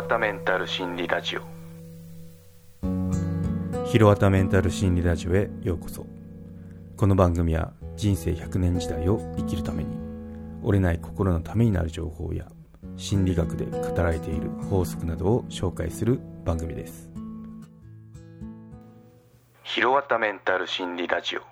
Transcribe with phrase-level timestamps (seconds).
[0.00, 1.42] わたメンタル心理ラジオ。
[3.84, 6.06] ひろわたメンタル心理ラジオへようこそ。
[6.96, 9.98] この番組は人生100年時代を生きるために
[10.62, 12.46] 折れない心のためになる情報や
[12.96, 17.10] 心理学で語られている法則などを紹介する番組です。
[19.64, 21.42] ひろわたメンタル心理ラジオ。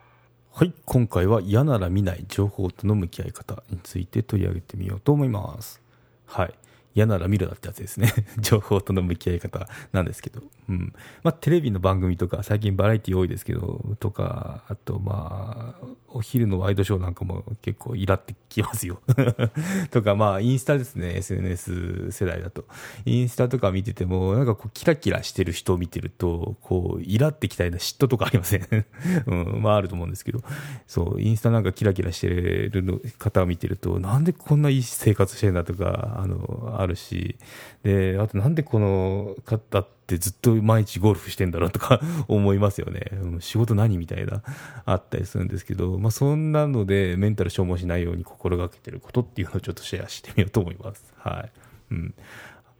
[0.54, 5.82] はい今回は嫌なら見ない情報との向き合い方について取り上げてみようと思います。
[6.24, 6.54] はい
[6.98, 8.12] 嫌なら見るなってやつですね。
[8.40, 10.92] 情報との向き合い方なんですけど、うん。
[11.22, 19.00] まあ、テレビの番組とか最近バラエティ多いですけどとかあとまあお昼のワイドショーなんかも結構イラってきますよ。
[19.92, 21.14] とかまあインスタですね。
[21.18, 22.64] SNS 世代だと。
[23.04, 28.66] インスタとか見ててもなんかこうキラキラしてる人を見てるとこうイラってきたような嫉妬とかありません？
[29.26, 29.62] うん。
[29.62, 30.40] まああると思うんですけど。
[30.88, 37.36] そうインスタなんかキラキラしてる方を見てるとなんでこんないい生活してんだとかあのあるるし
[37.84, 44.42] であとなんでこの方ってずっと毎日ゴルフしてんだろうとか 思いますよね、仕事何みたいな
[44.84, 51.12] あったりするんですけど、まあ、そんなのでメンタル消耗しないように心がけてることっていうのをちょっとシェアしてみようと思います。
[51.18, 51.52] はい。
[51.92, 52.14] うん。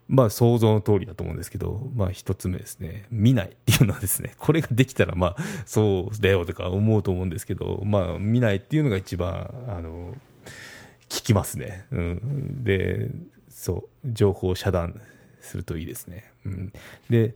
[0.09, 10.15] まあ想像の通りだと思うんですけど、まあ一つ目ですね、見ないっていうのはですね、これができたらまあそうだよとか思うと思うんですけど、まあ見ないっていうのが一番、あの、
[11.11, 11.87] 聞きますね。
[11.91, 12.65] うん。
[12.65, 13.11] で、
[13.59, 15.01] そう、情報を遮断
[15.41, 16.31] するといいですね。
[16.47, 16.73] うん、
[17.11, 17.35] で、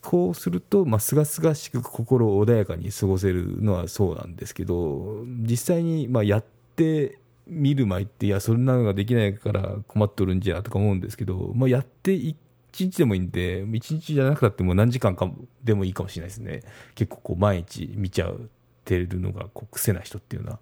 [0.00, 6.44] こうすると、ま、すがすがしく心穏やかに過ごせるのはそうなんですけど、実際に、まあ、やっ
[6.76, 12.36] てみる前って、いや、そんなのができないから困っとるんじゃとか思うんですけど、まあ、やって一
[12.72, 15.28] 日でもいいんで、一日じゃなくたっても何時間か
[15.64, 16.62] でもいいかもしれないですね。
[16.94, 18.48] 結構こう毎日見ちゃう
[18.84, 20.58] てるのがこう癖な人っていうのは。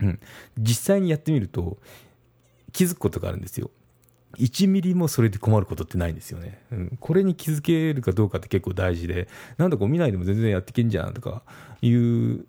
[0.00, 0.20] うん。
[0.58, 1.78] 実際にやってみると
[2.72, 3.70] 気づくことがあるんですよ。
[4.38, 11.42] 1ミリもそれで困ることってないんですよね、うん、これに気づけるかどうかって結構大事でなんだこう見ないでも全然やってけんじゃんとか
[11.82, 12.46] いう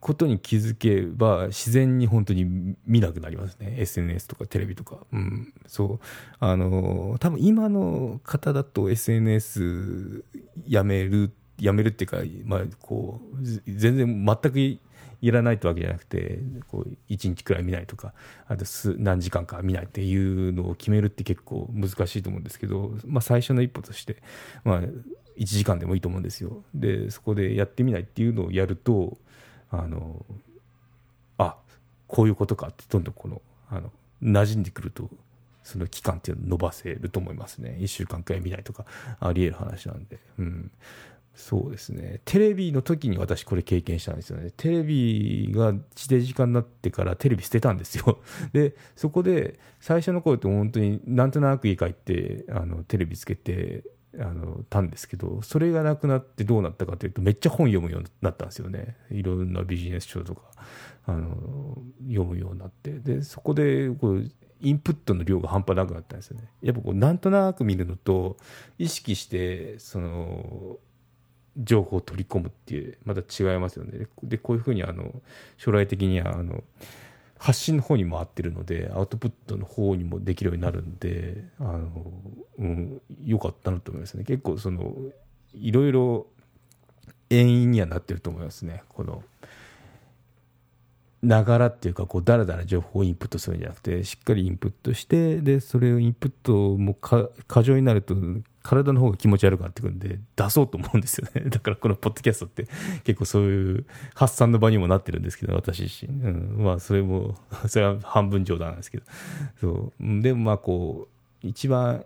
[0.00, 3.74] ことに気づけば自然に本当に見なくなりますね。
[3.78, 6.00] SNS とかテレビとか、うん、そう。
[6.38, 10.24] あの多分今の方だと SNS
[10.66, 14.80] やめるやめるっていうか、まあ、こう全然全く
[15.20, 18.12] いらないってわけじゃなくてこう1日くらい見ないとか
[18.46, 18.64] あと
[18.98, 20.16] 何時間か見ないってい
[20.48, 24.22] うのを決めるって結構難しいと思うんですけど、まあ、最初の一歩として、
[24.64, 24.90] まあ、1
[25.44, 26.62] 時間でもいいと思うんですよ。
[26.74, 29.18] でそこでやってみないっていうのをやると
[29.70, 30.24] あの
[31.36, 31.56] あ
[32.06, 33.92] こういうことかってどんどんこのあの
[34.22, 35.10] 馴染んでくると
[35.62, 37.76] その期間っていうのを伸ばせると思いますね。
[37.80, 38.86] 1週間くらい見ないとか
[39.20, 40.70] ありえる話なんで、うん、
[41.38, 42.20] そうですね。
[42.24, 44.50] テレビの時に私これ経験したんですよね。
[44.56, 48.18] テレビが地デジ化になってからテレビ捨てたんですよ。
[48.52, 53.84] で、そこで最初の頃って本当になんとなく家帰ってあのテレビつけて
[54.18, 58.96] あのたんですけど、それがなくなってどうなったかというとめっちゃ本読むようになったんですよね。
[59.12, 60.42] いろんなビジネス書とか
[61.06, 62.98] あの読むようになって。
[62.98, 64.28] で、そこでこう
[64.60, 66.48] インプットの量が半端なくなったんですよね。
[66.62, 68.38] やっぱこうなんとなく見るのと
[68.76, 70.78] 意識してその
[71.58, 74.06] 情報を取り込むっていうまた違いますよね。
[74.22, 75.12] でこういうふうにあの
[75.56, 76.62] 将来的にはあの
[77.38, 82.12] 発信の方に回ってるのでアウトプットの方にもできるようになるんであの、
[82.58, 84.24] うん、よかったなと思いますね。
[84.24, 84.94] 結構その
[85.54, 86.26] いろいろ
[87.30, 88.82] 遠因にはなってると思いますね。
[88.88, 89.22] この
[91.22, 97.28] ながらっていうかこうだらだら情報をインプットするんじゃなくてしっかりインプットしてでそれをインプットも過
[97.62, 98.14] 剰になると
[98.68, 101.44] 体の方が気持ち悪くなってくるんで、出そうと思うんですよね。
[101.48, 102.68] だからこのポッドキャストって
[103.02, 106.22] 結構そういう発散の場にもなってるんですけど、私自身。
[106.22, 106.28] う
[106.60, 107.34] ん、まあそれも、
[107.66, 109.04] それは半分冗談なんですけど。
[109.58, 110.20] そう。
[110.20, 111.08] でもまあこ
[111.42, 112.04] う、一番、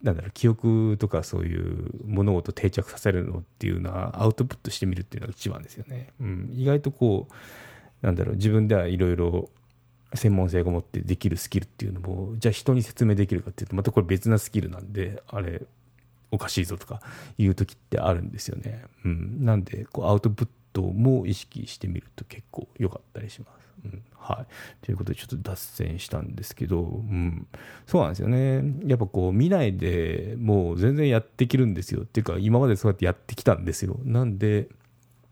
[0.00, 6.10] なんだろう、記憶とかそういう物事定着させるのっていうのはアウトプットしてみるっていうのが一番ですよね。
[6.20, 6.50] うん。
[6.54, 9.50] 意外とこう、なんだろう、自分ではいろいろ
[10.16, 15.62] 専門性が持ってできるスキルっていうのもじゃあ人に説明できるかっていうとまたこれ別なスキルなんであれ
[16.30, 17.00] おかしいぞとか
[17.38, 18.84] いう時ってあるんですよね。
[19.04, 23.66] うん、なんでこうアウトプットも意識してみると結構良かったりします。
[23.84, 24.84] うん、はい。
[24.84, 27.46] ということでちょっと脱線したんですけど、うん、
[27.86, 28.62] そうなんですよね。
[28.86, 32.02] やっぱこう見ないでもう全然やっていけるんですよ。
[32.02, 33.98] っていうか今までそうやってやってきたんですよ。
[34.04, 34.68] なんで、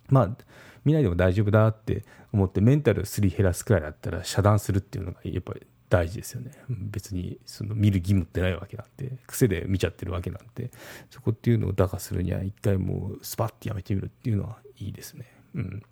[0.08, 0.36] まあ
[0.84, 6.52] 見ないでも大丈夫だって思ってメンタルすり減らすくらいだったら遮断するっていうのがやっぱり大事ですよね。
[6.68, 10.70] 別にその見る義務ってないわけなんで癖で見ちゃってるわけなんで
[11.10, 15.26] そこっていうのを打破するには一回もうスパッてやめてみるっていうのはいいですね。
[15.54, 15.82] うん。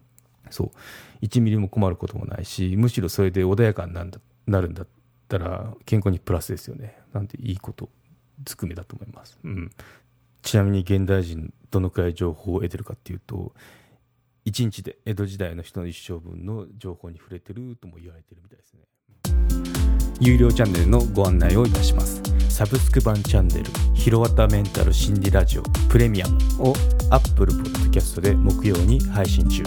[0.51, 1.25] そう。
[1.25, 4.03] 1ミリも困ることもないしむしろそれで穏やかにな
[4.61, 4.87] るんだっ
[5.29, 6.99] たら健康にプラスですよね。
[7.13, 7.89] なんていいこと
[8.45, 9.71] ずくめだと思います、うん、
[10.43, 13.53] ちなみに現代人どのくらい情報を得てるかっていうと
[14.45, 18.81] 1日で江戸時代の人の一生分の情報に触れてるとも言われてるみたいですね。
[20.21, 22.21] 有料チャンネルのご案内をいたします。
[22.49, 26.75] サブスク版チャンネル「ひろわたメンタル心理ラジオプレミアム」を
[27.11, 29.63] Apple Podcast で木曜に配信中。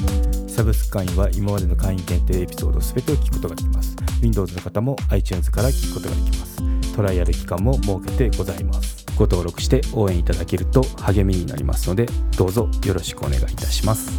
[0.48, 3.96] サブスク会員は今までの会員限定エピソード全てを聞くことができます。
[4.22, 6.62] Windows の方も iTunes から聞くことができます。
[6.96, 9.06] トライアル期間も設けてございます。
[9.18, 12.06] ご登録して応援いただけると励みになりますので
[12.38, 14.12] どうぞよろしくお願いいたします。